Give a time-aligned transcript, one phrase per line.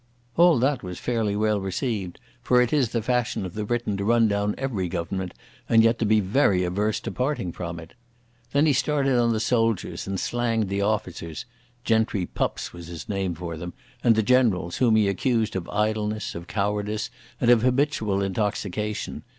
[0.35, 4.03] All that was fairly well received, for it is the fashion of the Briton to
[4.03, 5.31] run down every Government
[5.69, 7.93] and yet to be very averse to parting from it.
[8.51, 11.45] Then he started on the soldiers and slanged the officers
[11.83, 16.33] ("gentry pups" was his name for them), and the generals, whom he accused of idleness,
[16.33, 19.21] of cowardice, and of habitual intoxication.